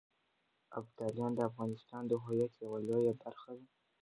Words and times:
ابداليان 0.77 1.31
د 1.35 1.39
افغانستان 1.49 2.03
د 2.07 2.13
هویت 2.23 2.53
يوه 2.63 2.79
لويه 2.87 3.13
برخه 3.23 3.51
ده. 3.59 3.65